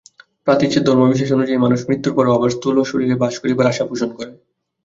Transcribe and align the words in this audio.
প্রতীচ্যের 0.47 0.85
ধর্মবিশ্বাস 0.87 1.29
অনুযায়ী 1.31 1.59
মানুষ 1.59 1.79
মৃত্যুর 1.87 2.13
পরও 2.15 2.35
আবার 2.37 2.49
স্থূল 2.55 2.75
শরীরে 2.83 3.15
বাস 3.21 3.33
করিবার 3.41 3.69
আশা 3.71 3.83
পোষণ 3.89 4.09
করে। 4.17 4.31